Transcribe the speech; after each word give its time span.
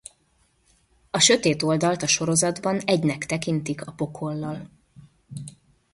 A 1.11 1.19
sötét 1.19 1.61
oldalt 1.61 2.01
a 2.03 2.07
sorozatban 2.07 2.79
egynek 2.79 3.25
tekintik 3.25 3.87
a 3.87 3.91
pokollal. 3.91 4.69